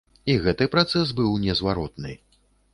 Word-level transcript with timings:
І 0.33 0.37
гэты 0.45 0.67
працэс 0.75 1.13
быў 1.21 1.37
незваротны. 1.45 2.19